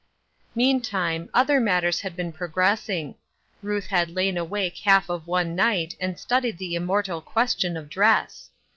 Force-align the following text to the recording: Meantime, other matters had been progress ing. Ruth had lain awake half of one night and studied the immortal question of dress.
Meantime, 0.55 1.29
other 1.31 1.59
matters 1.59 1.99
had 1.99 2.15
been 2.15 2.31
progress 2.31 2.89
ing. 2.89 3.13
Ruth 3.61 3.85
had 3.85 4.09
lain 4.09 4.35
awake 4.35 4.77
half 4.79 5.09
of 5.11 5.27
one 5.27 5.53
night 5.55 5.95
and 5.99 6.17
studied 6.17 6.57
the 6.57 6.73
immortal 6.73 7.21
question 7.21 7.77
of 7.77 7.87
dress. 7.87 8.49